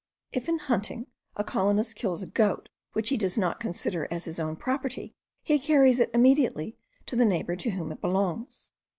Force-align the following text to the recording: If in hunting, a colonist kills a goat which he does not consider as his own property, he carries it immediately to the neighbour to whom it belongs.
If 0.31 0.49
in 0.49 0.57
hunting, 0.57 1.05
a 1.35 1.43
colonist 1.43 1.95
kills 1.95 2.23
a 2.23 2.27
goat 2.27 2.69
which 2.93 3.09
he 3.09 3.17
does 3.17 3.37
not 3.37 3.59
consider 3.59 4.07
as 4.09 4.25
his 4.25 4.39
own 4.39 4.55
property, 4.55 5.15
he 5.43 5.59
carries 5.59 5.99
it 5.99 6.09
immediately 6.11 6.75
to 7.05 7.15
the 7.15 7.23
neighbour 7.23 7.55
to 7.57 7.69
whom 7.69 7.91
it 7.91 8.01
belongs. 8.01 8.71